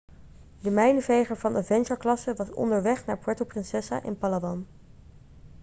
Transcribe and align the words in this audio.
de 0.59 0.69
mijnenveger 0.69 1.37
van 1.37 1.55
avengerklasse 1.57 2.33
was 2.33 2.51
onderweg 2.51 3.05
naar 3.05 3.19
puerto 3.19 3.45
princesa 3.45 4.03
in 4.03 4.17
palawan 4.17 4.67